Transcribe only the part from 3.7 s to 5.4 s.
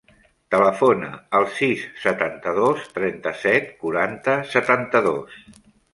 quaranta, setanta-dos.